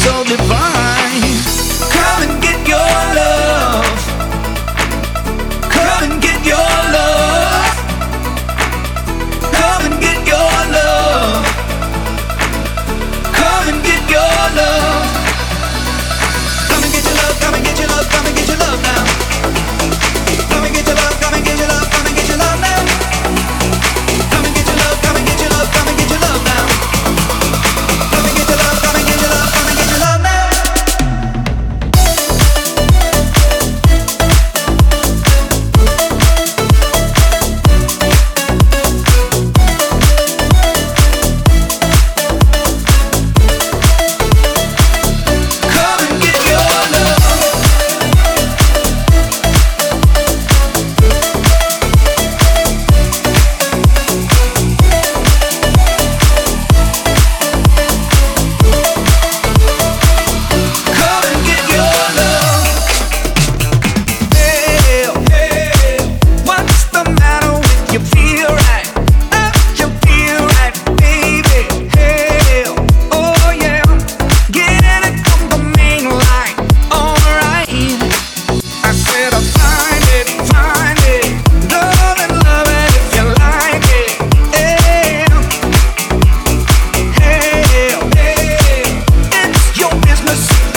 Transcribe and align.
so 0.00 0.24
divine 0.24 0.69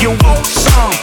you 0.00 0.10
won't 0.22 0.46
stop. 0.46 1.01